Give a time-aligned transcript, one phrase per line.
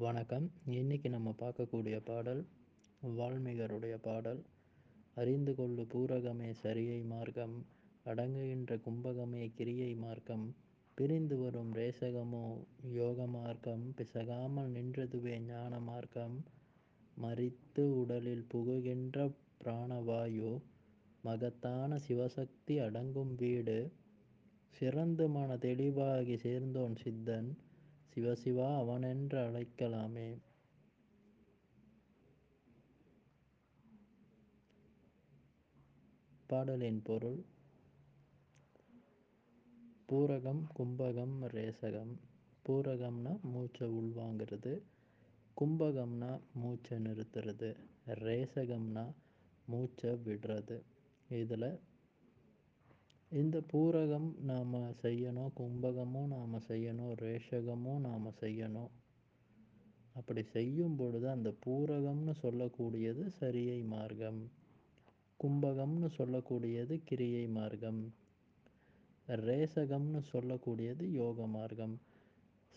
[0.00, 0.50] வணக்கம்.
[0.70, 2.40] இன்னைக்கு நம்ம பார்க்கக்கூடிய பாடல்
[3.02, 4.40] வால்மீகருடைய பாடல்
[5.14, 7.54] அறிந்து கொள்ளு பூரகமே சரியை மார்க்கம்
[8.06, 10.44] அடங்குகின்ற கும்பகமே கிரியை மார்க்கம்
[10.94, 12.44] பிரிந்து வரும் ரேசகமோ
[12.92, 16.36] யோக மார்க்கம் பிசகாமல் நின்றதுவே ஞான மார்க்கம்
[17.16, 20.52] மரித்து உடலில் புகுகின்ற பிராணவாயு
[21.24, 23.78] மகத்தான சிவசக்தி அடங்கும் வீடு
[24.74, 27.48] சிறந்து மன தெளிவாகி சேர்ந்தோன் சித்தன்
[28.14, 30.38] சிவசிவா அவனென்று அழைக்கலாமே.
[36.46, 37.44] பாடலின் பொருள்
[40.08, 42.14] பூரகம் கும்பகம் ரேசகம்.
[42.68, 44.82] பூரகம்னா மூச்சை உள்வாங்கிறது
[45.60, 49.04] கும்பகம்னா மூச்சை நிறுத்துறது ரேசகம்னா
[49.66, 50.82] மூச்சை விடுறது.
[51.28, 51.80] இதில்
[53.32, 58.90] இந்த பூரகம் நாம் செய்யணும் கும்பகமும் நாம் செய்யணும் ரேஷகமும் நாம் செய்யணும்.
[60.14, 64.40] அப்படி செய்யும் பொழுது அந்த பூரகம்னு சொல்லக்கூடியது சரியை மார்க்கம்.
[65.40, 68.00] கும்பகம்னு சொல்லக்கூடியது கிரியை மார்க்கம்.
[69.28, 72.00] ரேசகம்னு சொல்லக்கூடியது யோக மார்க்கம்.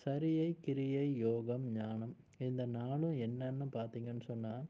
[0.06, 4.68] சரியை கிரியை யோகம் ஞானம் இந்த நாளும் என்னன்னு பார்த்தீங்கன்னு சொன்னால்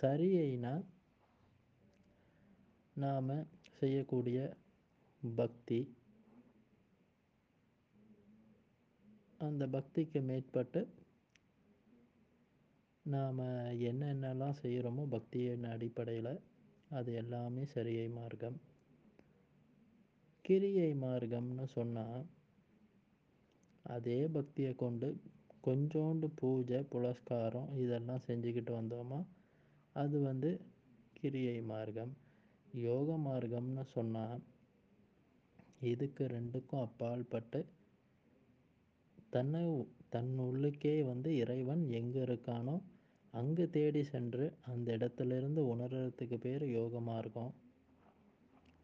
[0.00, 0.74] சரியைனா
[2.96, 3.30] நாம்
[3.78, 4.38] செய்யக்கூடிய
[5.22, 5.78] பக்தி.
[9.40, 10.80] அந்த பக்திக்கு மேற்பட்டு
[13.04, 13.42] நாம்
[13.88, 16.32] என்னென்னலாம் செய்கிறோமோ பக்தியின் அடிப்படையில்
[16.90, 18.58] அது எல்லாமே சரியை மார்க்கம்.
[20.44, 22.24] கிரியை மார்க்கம்னு சொன்னால்
[23.84, 25.08] அதே பக்தியை கொண்டு
[25.62, 29.20] கொஞ்சோண்டு பூஜை புலஸ்காரம் இதெல்லாம் செஞ்சுக்கிட்டு வந்தோமா
[29.96, 30.50] அது வந்து
[31.12, 32.12] கிரியை மார்க்கம்.
[32.74, 34.42] யோக மார்க்கம்னு சொன்னால்
[35.80, 37.60] இதுக்கு ரெண்டுக்கும் அப்பால்பட்டு
[39.30, 39.62] தன்னை
[40.08, 42.74] தன் உள்ளுக்கே வந்து இறைவன் எங்கே இருக்கானோ
[43.32, 47.52] அங்கே தேடி சென்று அந்த இடத்துலேருந்து உணர்கிறதுக்கு பேர் யோக மார்க்கம்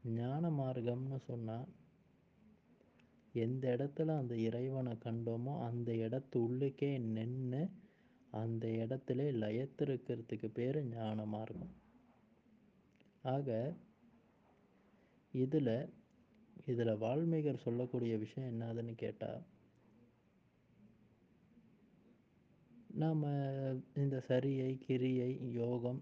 [0.04, 1.66] ஞான மார்க்கம்னு சொன்னால்
[3.34, 7.62] எந்த இடத்துல அந்த இறைவனை கண்டோமோ அந்த இடத்து உள்ளுக்கே நின்று
[8.30, 11.74] அந்த இடத்துல லயத்திருக்கிறதுக்கு பேர் ஞான மார்க்கம்.
[13.24, 13.74] ஆக
[15.34, 15.74] இதில்
[16.64, 19.42] இதில் வால்மீகர் சொல்லக்கூடிய விஷயம் என்னதுன்னு கேட்டால்
[22.96, 23.24] நாம்
[23.94, 26.00] இந்த சரியை கிரியை யோகம்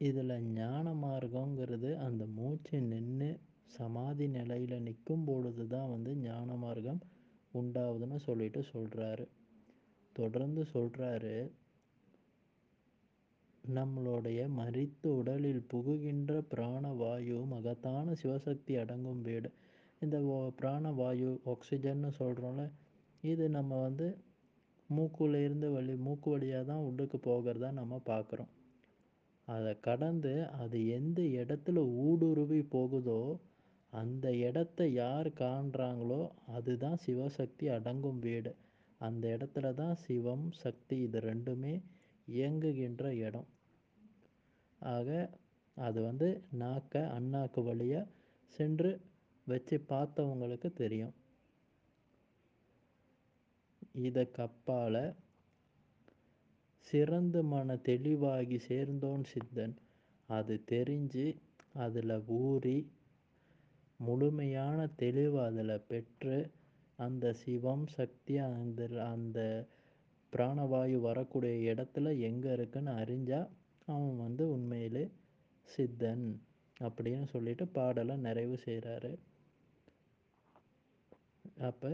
[0.00, 3.30] இதில் ஞான மார்க்கங்கிறது அந்த மூச்சு நின்று
[3.66, 7.00] சமாதி நிலையில் நிற்கும் பொழுது தான் வந்து ஞான மார்க்கம்
[7.54, 9.24] உண்டாகுதுன்னு சொல்லிட்டு சொல்கிறாரு
[10.16, 11.34] தொடர்ந்து சொல்கிறாரு
[13.64, 19.50] நம்மளுடைய மரித்து உடலில் புகுகின்ற பிராணவாயு மகத்தான சிவசக்தி அடங்கும் வீடு.
[20.00, 20.16] இந்த
[20.58, 22.64] பிராணவாயு ஆக்சிஜன்னு சொல்கிறோம்ல
[23.22, 24.06] இது நம்ம வந்து
[24.90, 28.50] மூக்குலேருந்து வழி மூக்கு வழியாக தான் உள்ளுக்கு போகிறதா நம்ம பார்க்குறோம்
[29.48, 33.20] அதை கடந்து அது எந்த இடத்துல ஊடுருவி போகுதோ
[33.92, 38.52] அந்த இடத்த யார் காண்றாங்களோ அதுதான் சிவசக்தி அடங்கும் வீடு.
[39.00, 41.74] அந்த இடத்துல தான் சிவம் சக்தி இது ரெண்டுமே
[42.28, 43.48] இயங்குகின்ற இடம்.
[44.80, 45.08] ஆக
[45.76, 48.10] அது வந்து நாக்க அண்ணாக்கு வழியாக
[48.46, 48.90] சென்று
[49.46, 51.14] வச்சு பார்த்தவங்களுக்கு தெரியும்.
[53.92, 55.02] இதை கப்பால்
[56.86, 59.74] சிறந்து மன தெளிவாகி சேர்ந்தோன் சித்தன்.
[60.28, 61.26] அது தெரிஞ்சு
[61.74, 62.78] அதில் ஊறி
[64.00, 66.50] முழுமையான தெளிவு அதில் பெற்று
[66.98, 69.38] அந்த சிவம் சக்தி அந்த அந்த
[70.34, 73.50] பிராணவாயு வரக்கூடிய இடத்துல எங்கே இருக்குன்னு அறிஞ்சால்
[73.88, 75.04] அவன் வந்து உண்மையிலே
[75.68, 76.26] சித்தன்
[76.80, 79.12] அப்படின்னு சொல்லிட்டு பாடலை நிறைவு செய்கிறாரு
[81.60, 81.90] அப்போ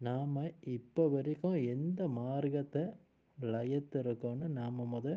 [0.00, 0.36] நாம்
[0.76, 2.82] இப்போ வரைக்கும் எந்த மார்க்கத்தை
[3.38, 5.08] லயத்திருக்கோன்னு நாம் முத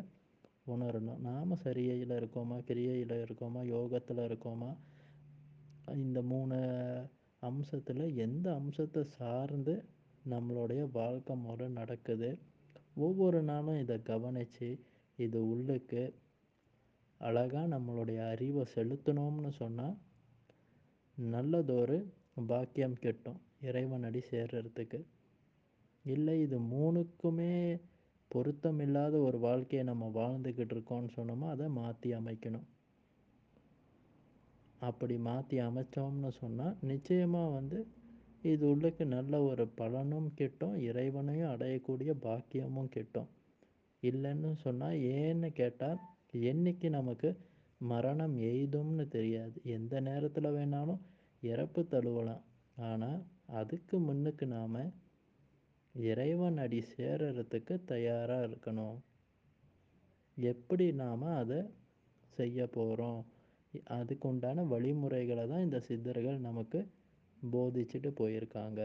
[0.66, 1.20] உணரணும்.
[1.28, 4.70] நாம் சரியையில் இருக்கோமா கிரியையில் இருக்கோமா யோகத்தில் இருக்கோமா?
[5.86, 6.58] இந்த மூணு
[7.42, 9.74] அம்சத்தில் எந்த அம்சத்தை சார்ந்து
[10.30, 12.30] நம்மளுடைய வாழ்க்கை முறை நடக்குது?
[12.96, 14.68] ஒவ்வொரு நாளும் இதை கவனித்து
[15.16, 16.02] இது உள்ளுக்கு
[17.20, 19.96] அழகாக நம்மளுடைய அறிவை செலுத்தணும்னு சொன்னால்
[21.18, 21.98] நல்லதொரு
[22.48, 25.00] பாக்கியம் கிட்டும் இறைவனடி சேர்றதுக்கு.
[26.04, 27.80] இல்லை இது மூணுக்குமே
[28.30, 32.66] பொருத்தம் இல்லாத ஒரு வாழ்க்கையை நம்ம வாழ்ந்துக்கிட்டு இருக்கோம்னு சொன்னோமோ அதை மாற்றி அமைக்கணும்.
[34.80, 37.78] அப்படி மாற்றி அமைச்சோம்னு சொன்னால் நிச்சயமாக வந்து
[38.44, 43.28] இது உள்ளுக்கு நல்ல ஒரு பலனும் கிட்டும் இறைவனையும் அடையக்கூடிய பாக்கியமும் கிட்டும்.
[44.02, 46.00] இல்லைன்னு சொன்னால் ஏன்னு கேட்டால்
[46.50, 47.28] என்னைக்கு நமக்கு
[47.80, 49.56] மரணம் எய்தும்னு தெரியாது.
[49.76, 51.00] எந்த நேரத்தில் வேணாலும்
[51.42, 52.44] இறப்பு தழுவலாம்.
[52.88, 53.20] ஆனால்
[53.60, 54.78] அதுக்கு முன்னுக்கு நாம்
[55.94, 58.98] இறைவன் அடி சேரறதுக்கு தயாராக இருக்கணும்.
[60.36, 61.60] எப்படி நாம் அதை
[62.36, 63.20] செய்ய போகிறோம்
[63.98, 66.80] அதுக்கு உண்டான வழிமுறைகளை தான் இந்த சித்தர்கள் நமக்கு
[67.52, 68.80] போதிச்சுட்டு போயிருக்காங்க.